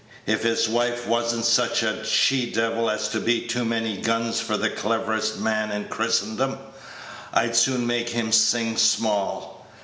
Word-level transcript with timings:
"If 0.25 0.41
his 0.41 0.67
wife 0.67 1.05
was 1.05 1.31
n't 1.31 1.45
such 1.45 1.83
a 1.83 2.03
she 2.03 2.49
devil 2.51 2.89
as 2.89 3.07
to 3.09 3.19
be 3.19 3.41
too 3.41 3.63
many 3.63 3.97
guns 3.97 4.39
for 4.39 4.57
the 4.57 4.71
cleverest 4.71 5.37
man 5.39 5.71
in 5.71 5.89
Christendom, 5.89 6.57
I'd 7.31 7.55
soon 7.55 7.85
make 7.85 8.09
him 8.09 8.31
sing 8.31 8.77
small. 8.77 9.67